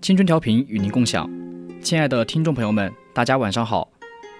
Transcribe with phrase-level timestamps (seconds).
[0.00, 1.30] 青春调频与您共享，
[1.82, 3.86] 亲爱的听众朋友们，大家晚上好，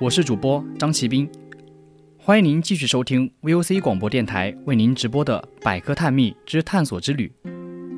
[0.01, 1.31] 我是主播张奇斌，
[2.17, 7.31] 欢迎您继续收听 VOC 广播电台为您直播的《百科探秘之探索之旅》。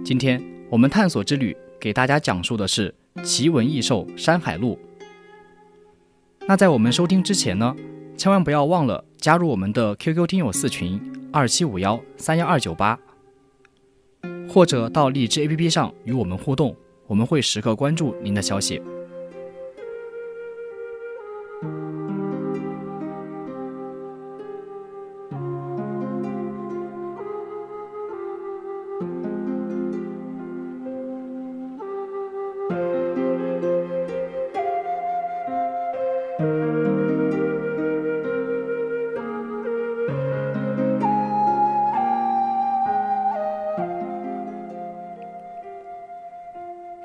[0.04, 4.76] 今天我们探索之旅给大家讲述的是奇闻异兽《山海录》。
[6.48, 7.76] 那在我们收听之前呢，
[8.16, 11.00] 千万不要忘了加入我们的 QQ 听友四群
[11.32, 12.98] 二七五幺三幺二九八，
[14.48, 16.74] 或者到荔枝 APP 上与我们互动。
[17.06, 18.80] 我们会时刻关注您的消息。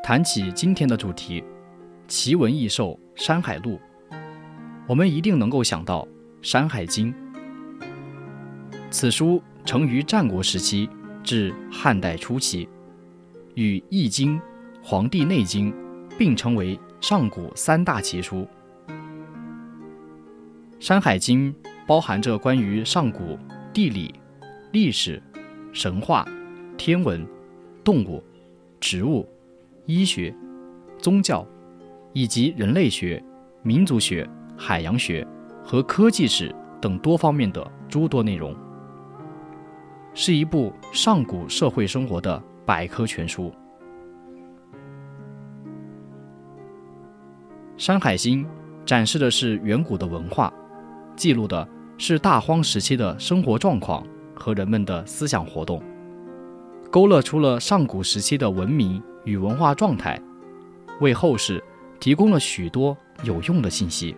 [0.07, 1.43] 谈起今天的主题——
[2.07, 3.77] 奇闻异兽《山海录》，
[4.87, 6.03] 我们一定能够想到
[6.41, 7.13] 《山海经》。
[8.89, 10.89] 此书成于战国时期
[11.25, 12.69] 至汉代初期，
[13.55, 14.37] 与《易经》
[14.81, 15.73] 《黄帝内经》
[16.17, 18.47] 并称为上古三大奇书。
[20.79, 21.53] 《山海经》
[21.85, 23.37] 包含着关于上古
[23.73, 24.15] 地理、
[24.71, 25.21] 历史、
[25.73, 26.25] 神话、
[26.77, 27.27] 天文、
[27.83, 28.23] 动物、
[28.79, 29.27] 植物。
[29.87, 30.35] 医学、
[30.99, 31.47] 宗教，
[32.11, 33.23] 以及人类学、
[33.63, 35.25] 民族学、海洋学
[35.63, 38.53] 和科技史等多方面的诸多内容，
[40.13, 43.49] 是一部上古社会生活的百科全书。
[47.77, 48.43] 《山海经》
[48.83, 50.53] 展示的是远古的文化，
[51.15, 51.65] 记录的
[51.97, 54.05] 是大荒时期的生活状况
[54.35, 55.81] 和人们的思想活动，
[56.91, 59.01] 勾勒出了上古时期的文明。
[59.27, 60.17] 与文化状态，
[61.01, 61.61] 为后世
[61.99, 64.15] 提供了许多有用的信息。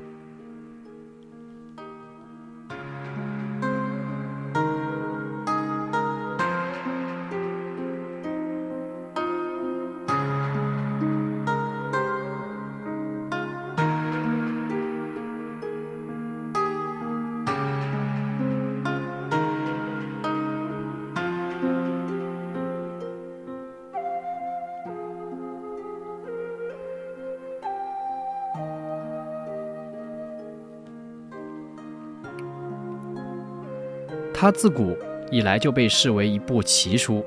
[34.42, 34.98] 它自古
[35.32, 37.26] 以来就被视为一部奇书，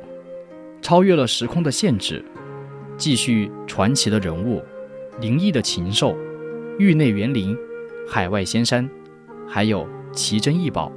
[0.81, 2.25] 超越了时空的限制，
[2.97, 4.63] 继续传奇的人物、
[5.21, 6.17] 灵异的禽兽、
[6.79, 7.55] 域内园林、
[8.09, 8.89] 海外仙山，
[9.47, 10.91] 还有奇珍异宝，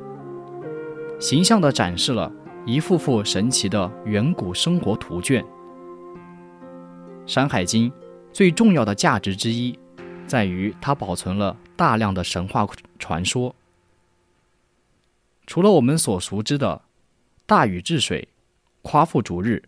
[1.20, 2.32] 形象地展示了
[2.66, 5.44] 一幅幅神奇的远古生活图卷。
[7.26, 7.92] 《山海经》
[8.32, 9.78] 最重要的价值之一，
[10.26, 12.66] 在于它保存了大量的神话
[12.98, 13.54] 传说。
[15.48, 16.82] 除了我们所熟知的
[17.46, 18.28] “大禹治水
[18.82, 19.62] ”“夸父逐日”“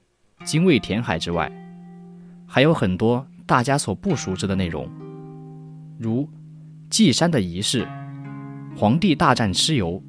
[0.43, 1.51] 精卫填海”之外，
[2.47, 4.89] 还有很多大家所不熟知的内容，
[5.99, 6.27] 如
[6.89, 7.87] 祭山的仪式、
[8.75, 10.01] 皇帝大战蚩尤。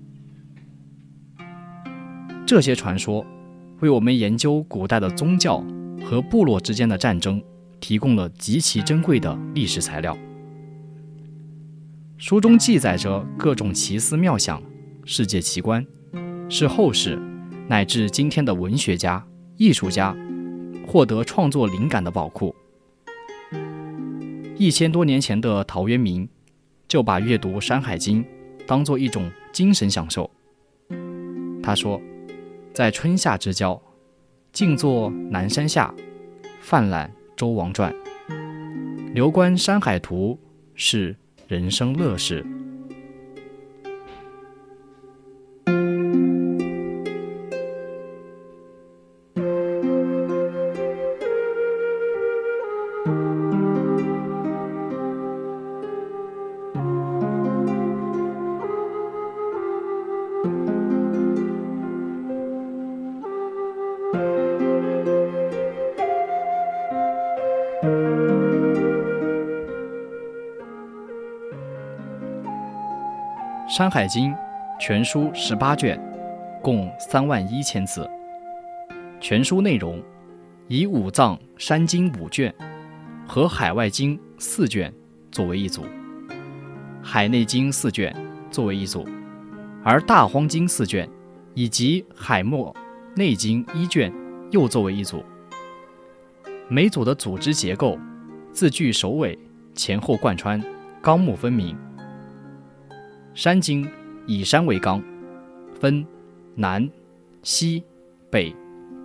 [2.47, 3.25] 这些传说
[3.81, 5.63] 为我们研究古代的宗教
[6.03, 7.43] 和部落之间的战争
[7.79, 10.17] 提供了极其珍贵的历史材料。
[12.17, 14.63] 书中记载着各种奇思妙想。
[15.11, 15.85] 世界奇观，
[16.51, 17.19] 是后世
[17.67, 19.27] 乃至今天的文学家、
[19.57, 20.15] 艺术家
[20.87, 22.55] 获得创作灵感的宝库。
[24.59, 26.29] 一千多年前的陶渊明
[26.87, 28.23] 就把阅读《山海经》
[28.67, 30.31] 当做一种精神享受。
[31.63, 31.99] 他说
[32.75, 33.81] ：“在春夏之交，
[34.53, 35.95] 静坐南山下，
[36.61, 37.95] 泛览周王传，
[39.15, 40.39] 流观山海图，
[40.75, 41.17] 是
[41.47, 42.45] 人生乐事。”
[73.79, 74.33] 《山海经》
[74.81, 75.97] 全书十八卷，
[76.61, 78.11] 共三万一千字。
[79.21, 80.03] 全书内容
[80.67, 82.53] 以五藏山经五卷
[83.25, 84.93] 和海外经四卷
[85.31, 85.85] 作为一组，
[87.01, 88.13] 海内经四卷
[88.51, 89.07] 作为一组，
[89.85, 91.09] 而大荒经四卷
[91.55, 92.75] 以及海默
[93.15, 94.13] 内经一卷
[94.51, 95.25] 又作为一组。
[96.67, 97.97] 每组的组织结构、
[98.51, 99.39] 字句首尾
[99.73, 100.61] 前后贯穿，
[101.01, 101.79] 纲目分明。
[103.39, 103.89] 山经
[104.27, 105.01] 以山为纲，
[105.79, 106.05] 分
[106.57, 106.91] 南、
[107.45, 107.85] 西、
[108.29, 108.53] 北、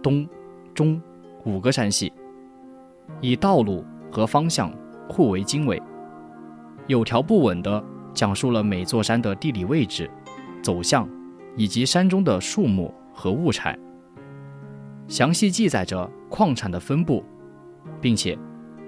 [0.02, 0.28] 东、
[0.74, 1.00] 中
[1.46, 2.12] 五个山系，
[3.22, 4.74] 以道路和方向
[5.08, 5.80] 互为经纬，
[6.88, 10.10] 有条不紊地讲述了每座山的地理位置、
[10.64, 11.08] 走向
[11.56, 13.78] 以及山中的树木和物产，
[15.08, 17.24] 详细记载着矿产的分布，
[18.02, 18.36] 并且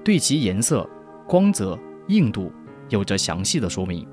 [0.03, 0.89] 对其颜色、
[1.27, 1.77] 光泽、
[2.07, 2.51] 硬度
[2.89, 4.07] 有着详细的说明。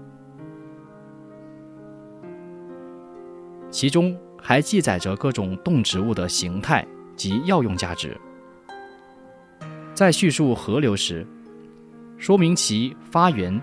[3.73, 6.87] 其中还记载着各种动植物的形态
[7.17, 8.17] 及药用价值。
[9.95, 11.27] 在叙述河流时，
[12.19, 13.61] 说明其发源、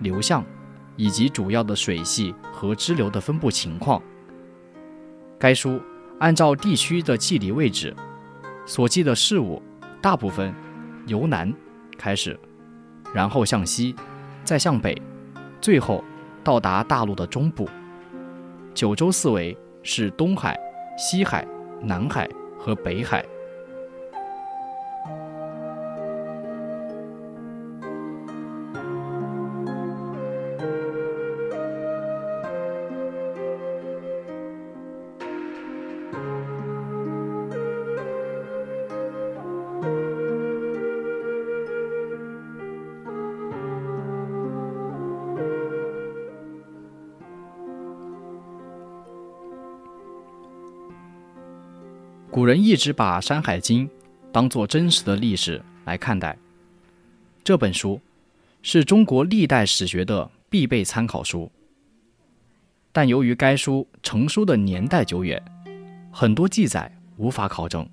[0.00, 0.44] 流向
[0.96, 4.02] 以及主要的水系和支流的分布情况。
[5.38, 5.80] 该书
[6.18, 7.94] 按照地区的地理位置
[8.66, 9.62] 所记的事物，
[10.00, 10.52] 大部分
[11.06, 11.52] 由南
[11.96, 12.38] 开始，
[13.14, 13.94] 然后向西，
[14.44, 15.00] 再向北，
[15.60, 16.02] 最后
[16.42, 17.68] 到达大陆的中部。
[18.74, 20.58] 九州四围是东海、
[20.96, 21.46] 西海、
[21.80, 22.28] 南海
[22.58, 23.24] 和北海。
[52.72, 53.86] 一直把《山海经》
[54.32, 56.34] 当作真实的历史来看待。
[57.44, 58.00] 这本书
[58.62, 61.52] 是中国历代史学的必备参考书，
[62.90, 65.38] 但由于该书成书的年代久远，
[66.10, 67.86] 很多记载无法考证。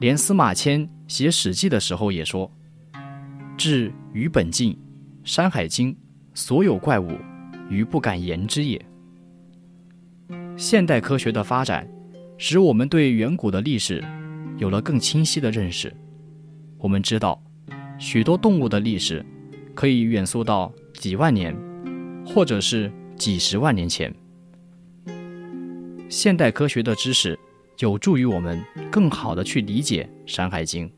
[0.00, 2.50] 连司马迁写《史记》的时候也说
[3.56, 4.72] ：“至于本纪，
[5.22, 5.92] 《山海经》
[6.34, 7.16] 所有怪物，
[7.70, 8.84] 于不敢言之也。”
[10.58, 11.88] 现代科学的发展。
[12.46, 14.04] 使我们对远古的历史
[14.58, 15.90] 有了更清晰的认识。
[16.76, 17.42] 我们知道，
[17.98, 19.24] 许多动物的历史
[19.74, 21.56] 可以远溯到几万年，
[22.22, 24.14] 或者是几十万年前。
[26.10, 27.38] 现代科学的知识
[27.78, 28.62] 有助于我们
[28.92, 30.86] 更好的去理解《山海经》。《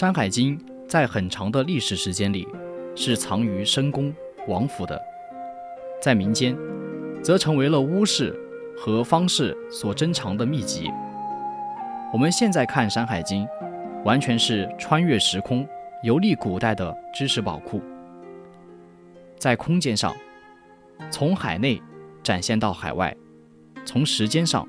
[0.00, 2.48] 山海经》在很长的历史时间里
[2.96, 4.10] 是藏于深宫
[4.48, 4.98] 王府的，
[6.00, 6.56] 在民间
[7.22, 8.34] 则成为了巫士
[8.74, 10.90] 和方士所珍藏的秘籍。
[12.14, 13.44] 我们现在看《山海经》，
[14.02, 15.68] 完全是穿越时空、
[16.02, 17.82] 游历古代的知识宝库。
[19.38, 20.16] 在空间上，
[21.10, 21.78] 从海内
[22.22, 23.14] 展现到海外；
[23.84, 24.66] 从时间上，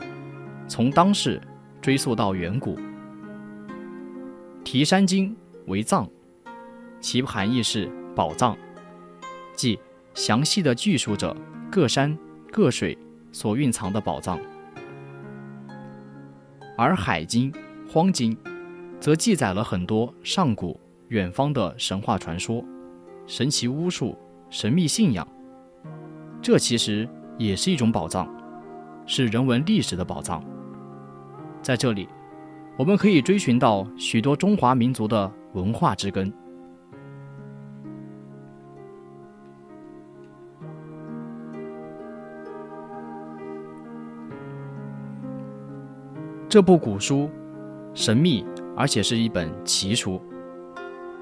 [0.67, 1.41] 从当世
[1.81, 2.77] 追溯到远古。
[4.63, 5.35] 题山经
[5.67, 6.07] 为藏，
[6.99, 8.55] 其含义是宝藏，
[9.53, 9.77] 即
[10.13, 11.35] 详细的叙述着
[11.71, 12.17] 各山
[12.51, 12.97] 各水
[13.31, 14.39] 所蕴藏的宝藏。
[16.77, 17.51] 而海经、
[17.89, 18.37] 荒经，
[18.99, 22.63] 则记载了很多上古远方的神话传说、
[23.27, 24.17] 神奇巫术、
[24.49, 25.27] 神秘信仰。
[26.41, 28.29] 这其实也是一种宝藏，
[29.05, 30.41] 是人文历史的宝藏。
[31.61, 32.07] 在这里。
[32.81, 36.33] 我们可以追寻到许多中华民族的文化之根。
[46.49, 47.29] 这部古书
[47.93, 48.43] 神秘，
[48.75, 50.19] 而且是一本奇书，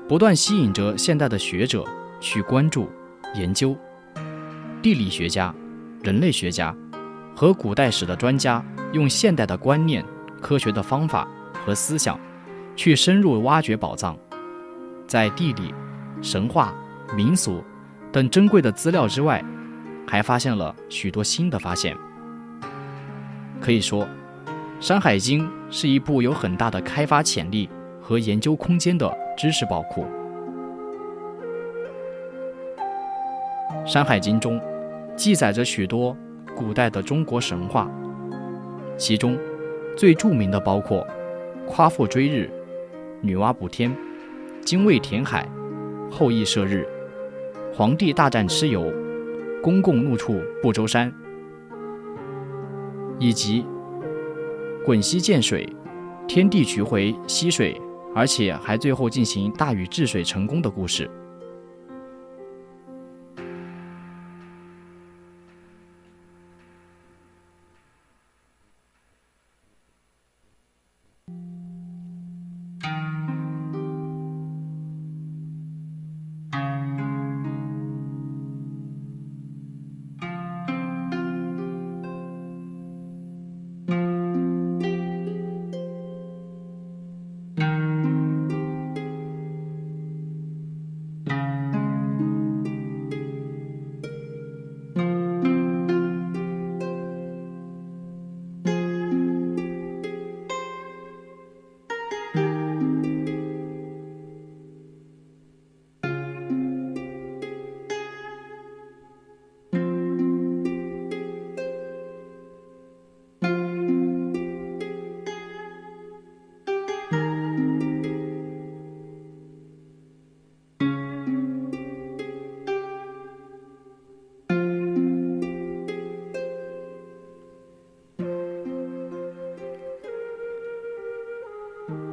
[0.08, 1.84] 不断吸引着现代的学者
[2.22, 2.88] 去关注、
[3.36, 3.76] 研究。
[4.82, 5.54] 地理学家、
[6.04, 6.74] 人类学家
[7.36, 8.64] 和古代史的专家
[8.94, 10.06] 用现代的观念、
[10.40, 11.28] 科学的方法。
[11.66, 12.20] 和思想，
[12.76, 14.18] 去深入挖掘宝藏，
[15.08, 15.74] 在地理、
[16.22, 16.74] 神话、
[17.16, 17.64] 民俗
[18.12, 19.44] 等珍贵的资料之外，
[20.08, 21.96] 还发现了许多新的发现。
[23.62, 24.06] 可以说，
[24.80, 27.70] 《山海经》是一部有很大的开发潜力
[28.02, 30.06] 和研究空间的知识宝库。
[33.86, 34.62] 《山海经》中
[35.16, 36.16] 记载着许多
[36.56, 37.90] 古代的中国神话，
[38.98, 39.38] 其中
[39.98, 41.06] 最著名的包括
[41.70, 42.50] 夸父追日、
[43.22, 43.96] 女娲补天、
[44.62, 45.48] 精卫填海、
[46.10, 46.84] 后羿射日、
[47.72, 48.92] 黄帝大战蚩尤、
[49.62, 51.14] 公共怒触不周山。
[53.20, 53.64] 以及
[54.84, 55.68] 滚溪见水，
[56.28, 57.80] 天地取回溪水，
[58.16, 61.10] 而且还最后进行大禹治水成功的故事。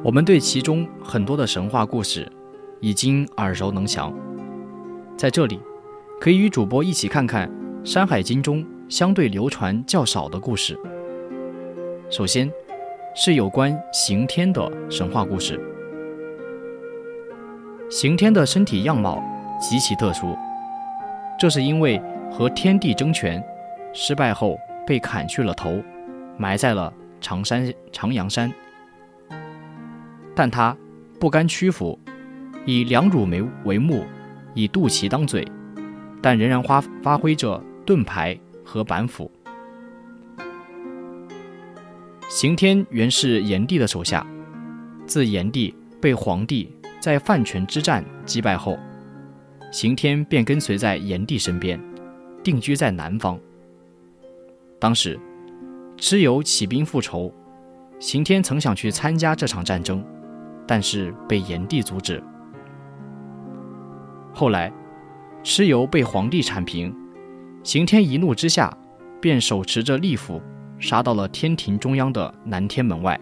[0.07, 2.25] 我们对其中很多的神话故事
[2.79, 4.17] 已经耳熟能详，
[5.17, 5.59] 在这里
[6.17, 7.49] 可以与主播一起看看
[7.85, 10.79] 《山海经》中相对流传较少的故事。
[12.09, 12.49] 首先
[13.13, 15.59] 是有关刑天的神话故事。
[17.89, 19.21] 刑天的身体样貌
[19.59, 20.37] 极其特殊，
[21.37, 23.43] 这是因为和天帝争权
[23.93, 25.83] 失败后被砍去了头，
[26.37, 28.49] 埋在了长山长阳山。
[30.37, 30.77] 但他
[31.19, 31.97] 不甘屈服，
[32.63, 34.05] 以两乳为为目，
[34.53, 35.43] 以肚脐当嘴，
[36.21, 39.31] 但仍然发发挥着盾牌和板斧。
[42.29, 44.23] 刑天原是炎帝的手下，
[45.07, 48.77] 自炎帝被黄帝在范泉之战击败后，
[49.71, 51.81] 刑天便跟随在炎帝身边，
[52.43, 53.39] 定居在南方。
[54.79, 55.19] 当时
[55.97, 57.33] 蚩尤起兵复仇，
[57.97, 60.05] 刑天曾想去参加这场战争。
[60.67, 62.21] 但是被炎帝阻止。
[64.33, 64.71] 后来，
[65.43, 66.93] 蚩尤被黄帝铲平，
[67.63, 68.71] 刑天一怒之下，
[69.21, 70.41] 便手持着利斧，
[70.77, 73.19] 杀到了天庭中央的南天门外，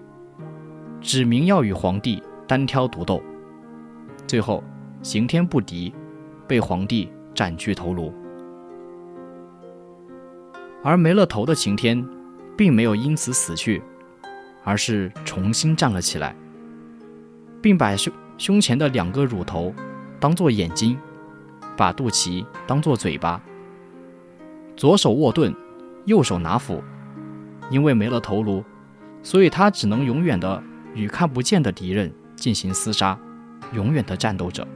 [0.99, 3.21] 指明要与黄帝单挑独斗。
[4.27, 4.63] 最后，
[5.01, 5.93] 刑天不敌，
[6.47, 8.11] 被黄帝斩去头颅。
[10.83, 12.05] 而没了头的刑天，
[12.57, 13.81] 并没有因此死去，
[14.63, 16.35] 而是重新站了起来。
[17.65, 19.73] 并把胸胸前的两个乳头
[20.19, 20.95] 当做眼睛，
[21.75, 23.41] 把肚脐当做嘴巴。
[24.77, 25.51] 左手握盾，
[26.05, 26.83] 右手拿斧。
[27.71, 28.63] 因为没了头颅，
[29.23, 30.61] 所以他只能永远的
[30.93, 33.17] 与看不见的敌人进行厮杀，
[33.73, 34.67] 永远的战斗着。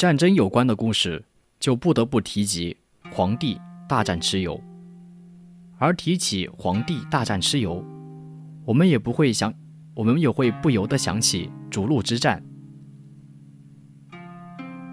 [0.00, 1.22] 战争有关的故事，
[1.58, 2.74] 就不得不提及
[3.10, 4.58] 黄帝大战蚩尤。
[5.76, 7.84] 而提起黄帝大战蚩尤，
[8.64, 9.52] 我们也不会想，
[9.94, 12.42] 我们也会不由得想起逐鹿之战。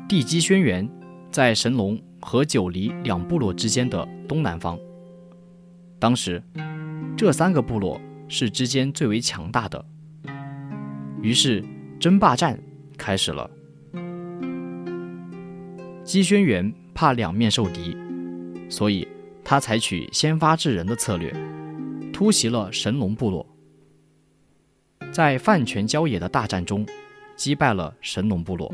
[0.10, 0.86] 地基轩辕
[1.32, 4.78] 在神龙和九黎两部落之间的东南方。
[6.00, 6.44] 当时，
[7.16, 7.98] 这三个部落
[8.28, 9.86] 是之间最为强大的。
[11.22, 11.64] 于是，
[11.98, 12.60] 争霸战。
[12.98, 13.50] 开始了。
[16.08, 17.94] 姬轩辕怕两面受敌，
[18.70, 19.06] 所以
[19.44, 21.36] 他采取先发制人的策略，
[22.14, 23.46] 突袭了神龙部落。
[25.12, 26.86] 在饭泉郊野的大战中，
[27.36, 28.74] 击败了神龙部落。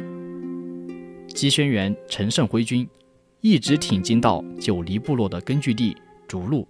[1.28, 2.88] 姬轩辕乘胜挥军，
[3.42, 5.98] 一直挺进到九黎部落的根据地
[6.28, 6.68] 逐鹿，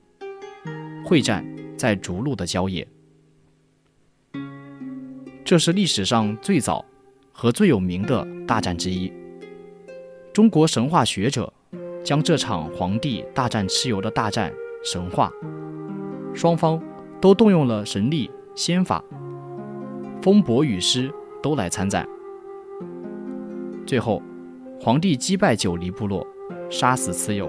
[1.03, 1.45] 会战
[1.77, 2.87] 在逐鹿的郊野。
[5.43, 6.85] 这是历史上最早
[7.33, 9.11] 和最有名的大战之一。
[10.33, 11.53] 中国神话学者
[12.03, 14.51] 将这场皇帝大战蚩尤的大战
[14.83, 15.31] 神话，
[16.33, 16.81] 双方
[17.21, 19.03] 都动用了神力、仙法、
[20.23, 21.13] 风伯雨师
[21.43, 22.07] 都来参战。
[23.85, 24.23] 最后，
[24.81, 26.25] 皇帝击败九黎部落，
[26.67, 27.47] 杀死蚩尤。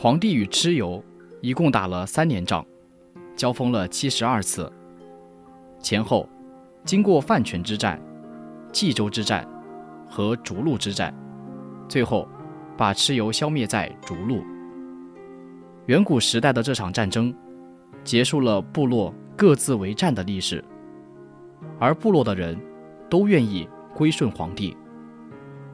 [0.00, 1.02] 皇帝与蚩尤
[1.40, 2.64] 一共打了三年仗，
[3.34, 4.72] 交锋了七十二次。
[5.80, 6.28] 前后
[6.84, 8.00] 经过范泉之战、
[8.72, 9.44] 冀州之战
[10.08, 11.12] 和逐鹿之战，
[11.88, 12.28] 最后
[12.76, 14.40] 把蚩尤消灭在逐鹿。
[15.86, 17.34] 远古时代的这场战争，
[18.04, 20.64] 结束了部落各自为战的历史，
[21.80, 22.56] 而部落的人
[23.10, 24.76] 都愿意归顺皇帝，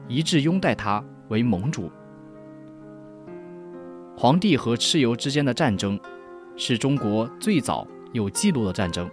[0.07, 1.91] 一致拥戴他为盟主。
[4.17, 5.99] 黄帝和蚩尤之间的战争，
[6.55, 9.09] 是中国最早有记录的战争。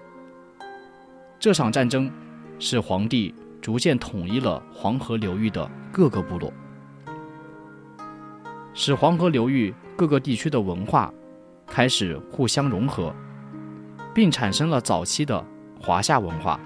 [1.41, 2.09] 这场战争
[2.61, 6.53] 是黄帝逐渐统一了黄河流域的各个部落，
[8.75, 11.13] 使黄河流域各个地区的文化
[11.67, 13.13] 开始互相融合，
[14.15, 15.45] 并产生了早期的
[15.81, 16.61] 华夏文化。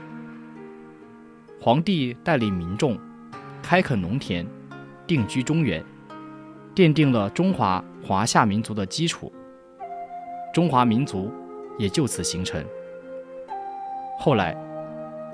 [1.59, 2.99] 黄帝带领民众
[3.62, 4.46] 开垦农田，
[5.07, 5.83] 定居中原。
[6.75, 9.33] 奠定了中华华夏民族的基础，
[10.55, 11.29] 中华民族
[11.77, 12.64] 也就此形成。
[14.16, 14.57] 后来，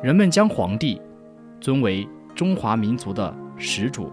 [0.03, 0.99] 人们将皇帝
[1.61, 4.07] 尊为中华民族的始祖。《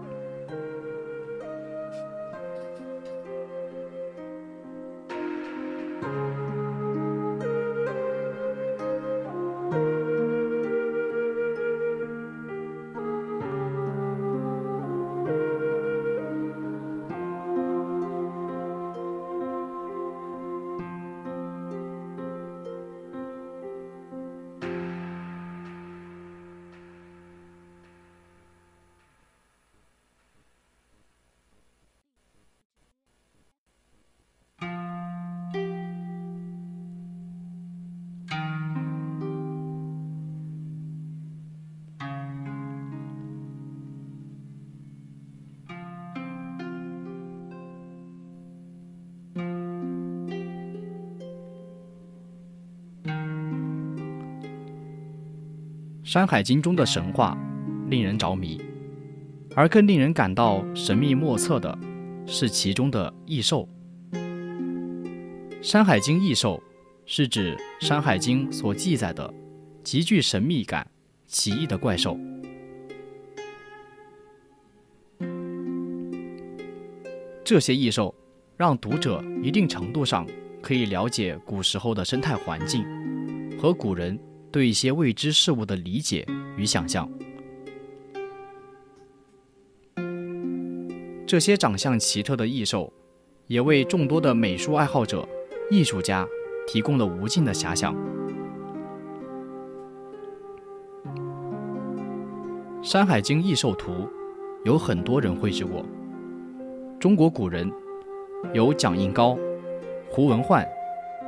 [56.10, 57.38] 山海经》中的神话
[57.88, 58.60] 令人着迷，
[59.54, 61.78] 而更令人感到神秘莫测的
[62.26, 63.68] 是其中的异兽。
[65.62, 66.60] 《山海经》异兽
[67.06, 69.32] 是指《山海经》所记载的
[69.84, 70.84] 极具神秘感、
[71.28, 72.18] 奇异的怪兽。
[77.44, 78.12] 这些异兽
[78.56, 80.26] 让读者一定程度上
[80.60, 82.84] 可以了解古时候的生态环境
[83.60, 84.18] 和古人。
[84.52, 87.08] 对一些未知事物的理解与想象，
[91.24, 92.92] 这些长相奇特的异兽，
[93.46, 95.26] 也为众多的美术爱好者、
[95.70, 96.26] 艺术家
[96.66, 97.94] 提供了无尽的遐想。
[102.82, 103.92] 《山海经·异兽图》
[104.64, 105.84] 有很多人绘制过，
[106.98, 107.70] 中国古人
[108.52, 109.38] 有蒋应高、
[110.10, 110.66] 胡文焕、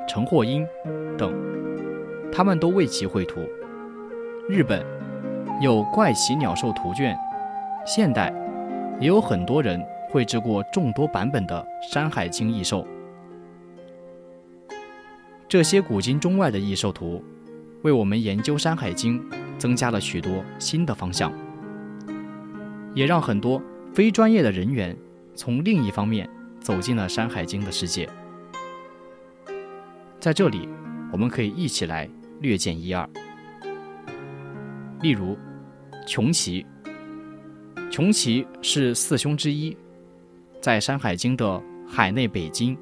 [0.09, 0.67] 陈霍英
[1.17, 1.33] 等。
[2.33, 3.41] 他们都为其绘图。
[4.49, 4.85] 日本
[5.61, 7.15] 有《怪奇鸟兽图卷》，
[7.87, 8.33] 现代
[8.99, 12.87] 也有很多人绘制过众多版本的《山海经》异兽。
[15.47, 17.23] 这些古今中外的异兽图，
[17.83, 19.21] 为我们研究《山海经》
[19.59, 21.31] 增加了许多新的方向，
[22.95, 24.97] 也让很多非专业的人员
[25.35, 28.09] 从另一方面走进了《山海经》的世界。
[30.19, 30.67] 在这里，
[31.13, 32.09] 我们可以一起来
[32.43, 33.09] 略见一二。
[35.01, 35.39] 例如，
[36.07, 36.67] 穷奇。
[37.91, 39.77] 穷奇是四凶之一，
[40.61, 42.77] 在《山海经》的海内北经、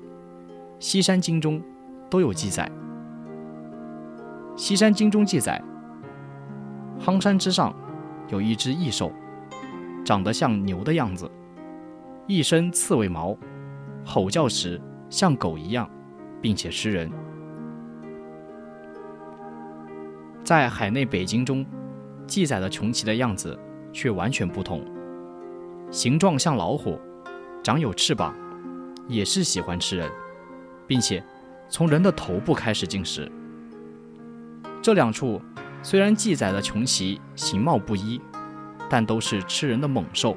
[0.78, 1.60] 西山经中
[2.08, 2.70] 都有记载。
[4.56, 5.60] 西山经中记载，
[7.00, 7.74] 夯山之上
[8.28, 9.12] 有一只异兽，
[10.04, 11.28] 长得像牛的样子，
[12.28, 13.36] 一身刺猬毛，
[14.04, 15.90] 吼叫时像狗一样，
[16.40, 17.10] 并且吃人。
[20.50, 21.64] 在海内北京中
[22.26, 23.56] 记载的穷奇的样子
[23.92, 24.84] 却完全不同。
[25.92, 27.00] 形状像老虎，
[27.62, 28.34] 长有翅膀，
[29.06, 30.10] 也是喜欢吃人，
[30.88, 31.24] 并且
[31.68, 33.30] 从人的头部开始进食。
[34.82, 35.40] 这两处
[35.84, 38.20] 虽然记载的穷奇形貌不一，
[38.88, 40.36] 但都是吃人的猛兽。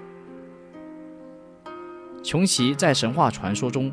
[2.21, 3.91] 穷奇在神话传说中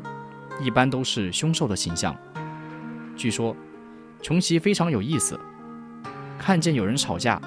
[0.61, 2.15] 一般都是凶兽的形象。
[3.15, 3.55] 据说，
[4.21, 5.39] 穷奇非常有意思，
[6.41, 7.39] 看见有人吵架，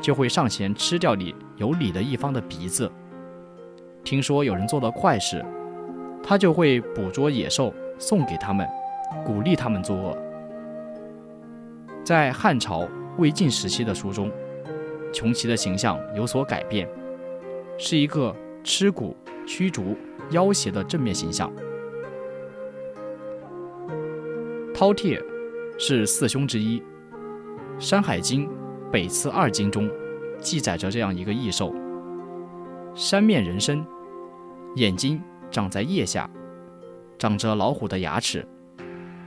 [0.00, 2.90] 就会上前吃掉你有理的一方的鼻子。
[4.02, 5.44] 听说有人做了坏事，
[6.22, 8.66] 他就会捕捉野兽送给他们，
[9.26, 10.16] 鼓励他们作恶。
[12.02, 14.32] 在汉朝魏晋时期的书中，
[15.12, 16.88] 穷奇的形象有所改变，
[17.76, 19.14] 是一个吃骨、
[19.46, 19.94] 驱逐、
[20.30, 21.52] 要挟的正面形象。
[24.74, 25.22] 饕餮
[25.78, 26.80] 是四凶之一，
[27.80, 28.46] 《山海经·
[28.90, 29.90] 北次二经》中
[30.38, 31.74] 记载着这样一个异兽。
[32.94, 33.82] 山面人身，
[34.76, 35.18] 眼睛
[35.50, 36.28] 长在腋下，
[37.18, 38.46] 长着老虎的牙齿，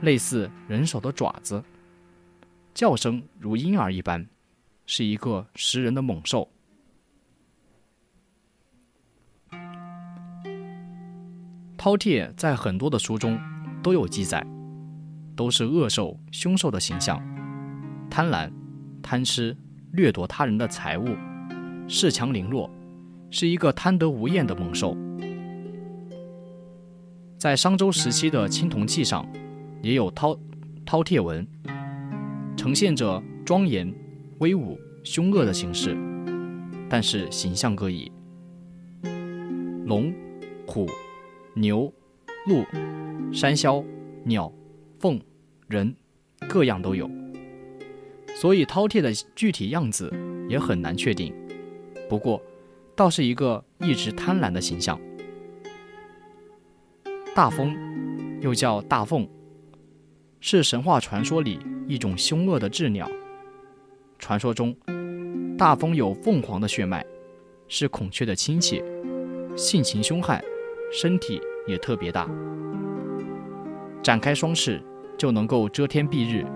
[0.02, 1.60] 类似人手的爪子，
[2.72, 4.24] 叫声如婴儿一般，
[4.86, 6.48] 是一个食人的猛兽。
[11.76, 13.36] 饕餮在很多的书中
[13.82, 14.46] 都有记载，
[15.34, 17.20] 都是恶兽、凶兽的形象，
[18.16, 18.48] 贪婪、
[19.02, 19.56] 贪吃、
[19.90, 21.04] 掠夺他人的财物，
[21.88, 22.70] 恃强凌弱。
[23.28, 24.96] 是一个贪得无厌的猛兽，
[27.36, 29.28] 在商周时期的青铜器上，
[29.82, 30.38] 也有饕
[30.86, 31.44] 饕餮纹，
[32.56, 33.92] 呈现着庄严、
[34.38, 35.96] 威武、凶恶的形式，
[36.88, 38.12] 但是形象各异。
[39.86, 40.14] 龙、
[40.68, 40.86] 虎、
[41.56, 41.92] 牛、
[42.46, 42.62] 鹿、
[43.32, 43.84] 山魈、
[44.22, 44.52] 鸟、
[45.00, 45.20] 凤、
[45.66, 45.92] 人，
[46.48, 47.10] 各样都有，
[48.34, 50.12] 所以饕餮的具体样子
[50.48, 51.32] 也很难确定。
[52.08, 52.42] 不过，
[52.94, 55.00] 倒是一个一直贪婪的形象。
[57.34, 57.74] 大风，
[58.40, 59.28] 又叫大凤，
[60.40, 63.10] 是神话传说里一种凶恶的鸷鸟。
[64.18, 64.76] 传说中，
[65.56, 67.04] 大风有凤凰的血脉，
[67.68, 68.82] 是孔雀的亲戚，
[69.56, 70.42] 性情凶悍，
[70.92, 72.28] 身体也特别大，
[74.02, 74.80] 展开双翅
[75.16, 76.46] 就能够遮天蔽日，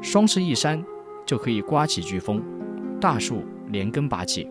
[0.00, 0.84] 双翅一扇
[1.26, 2.42] 就可以刮起飓风，
[3.00, 4.48] 大树连根拔起。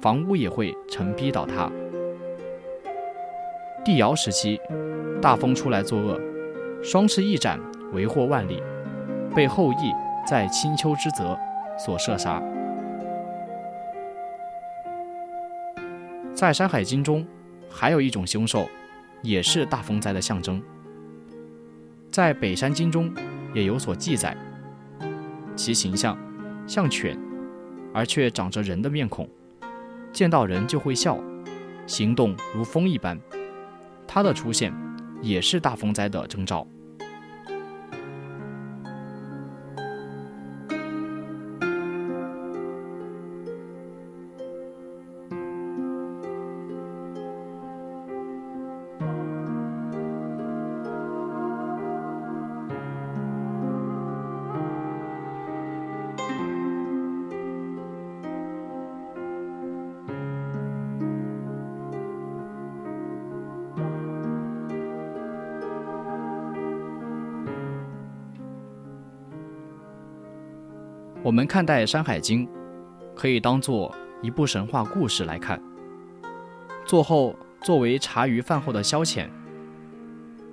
[0.00, 1.70] 房屋也会成批倒塌。
[3.84, 4.58] 帝尧时期，
[5.20, 6.20] 大风出来作恶，
[6.82, 7.58] 双翅一展，
[7.92, 8.62] 为祸万里，
[9.34, 9.92] 被后羿
[10.26, 11.38] 在青丘之泽
[11.78, 12.42] 所射杀。
[16.34, 17.26] 在《山海经》中，
[17.68, 18.66] 还有一种凶兽，
[19.22, 20.62] 也是大风灾的象征。
[22.10, 23.12] 在《北山经》中
[23.52, 24.34] 也有所记载，
[25.60, 26.16] 其形象
[26.66, 27.20] 像犬，
[27.92, 29.28] 而却长着人的面孔。
[30.10, 31.22] 见到人就会笑，
[31.86, 33.20] 行动如风一般。
[34.08, 34.72] 它的出现
[35.20, 36.66] 也是大风灾的征兆。
[71.50, 72.46] 看待《山海经》，
[73.12, 75.60] 可以当做一部神话故事来看。
[76.86, 79.28] 做后作为茶余饭后的消遣。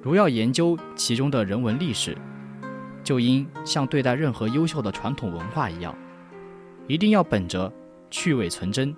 [0.02, 2.18] 如要研究其中的人文历史，
[3.04, 5.96] 就应像对待任何优秀的传统文化一样，
[6.88, 7.72] 一定要本着
[8.10, 8.96] 去伪存真、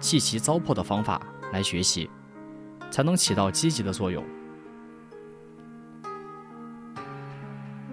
[0.00, 2.10] 弃其糟粕的方法来学习，
[2.90, 4.24] 才能起到积极的作用。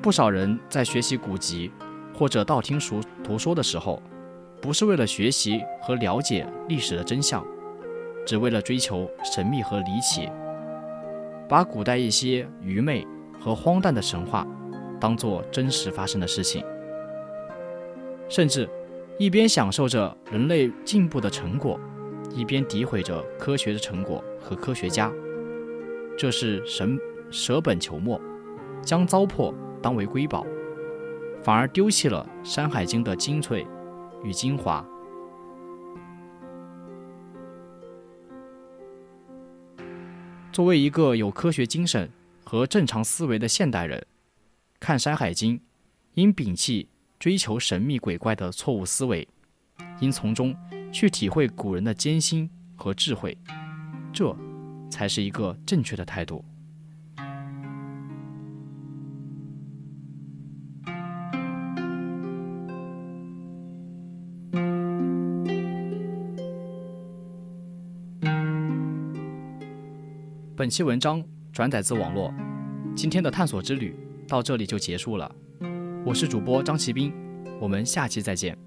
[0.01, 1.71] 不少人在学习古籍。
[2.13, 4.01] 或者道听熟途说的时候，
[4.61, 7.45] 不是为了学习和了解历史的真相，
[8.25, 10.29] 只为了追求神秘和离奇。
[11.49, 13.05] 把古代一些愚昧
[13.39, 14.47] 和荒诞的神话
[14.99, 16.63] 当作真实发生的事情，
[18.29, 18.67] 甚至
[19.19, 21.79] 一边享受着人类进步的成果，
[22.33, 25.11] 一边诋毁着科学的成果和科学家，
[26.17, 26.97] 这是神
[27.29, 28.19] 舍本求末，
[28.81, 30.45] 将糟粕当为瑰宝，
[31.43, 33.67] 反而丢弃了《山海经》的精粹
[34.23, 34.83] 与精华。
[40.53, 42.09] 作为一个有科学精神
[42.45, 44.05] 和正常思维的现代人，
[44.79, 45.57] 看《山海经》，
[46.13, 46.87] 应摒弃
[47.19, 49.27] 追求神秘鬼怪的错误思维，
[49.99, 50.55] 应从中
[50.93, 53.37] 去体会古人的艰辛和智慧，
[54.13, 54.33] 这
[54.89, 56.45] 才是一个正确的态度。
[70.63, 71.21] 本期文章
[71.51, 72.33] 转载自网络，
[72.95, 73.93] 今天的探索之旅
[74.25, 75.29] 到这里就结束了。
[76.05, 77.11] 我是主播张奇斌，
[77.59, 78.57] 我们下期再见。